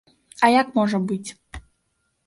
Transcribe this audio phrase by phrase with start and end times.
[0.45, 1.29] А як можа быць?